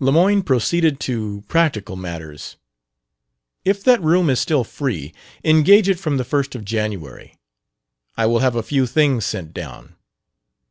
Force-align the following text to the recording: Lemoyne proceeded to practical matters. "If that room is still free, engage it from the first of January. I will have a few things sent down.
Lemoyne 0.00 0.40
proceeded 0.42 0.98
to 1.00 1.44
practical 1.46 1.94
matters. 1.94 2.56
"If 3.66 3.84
that 3.84 4.00
room 4.00 4.30
is 4.30 4.40
still 4.40 4.64
free, 4.64 5.12
engage 5.44 5.90
it 5.90 5.98
from 5.98 6.16
the 6.16 6.24
first 6.24 6.54
of 6.54 6.64
January. 6.64 7.34
I 8.16 8.24
will 8.24 8.38
have 8.38 8.54
a 8.56 8.62
few 8.62 8.86
things 8.86 9.26
sent 9.26 9.52
down. 9.52 9.96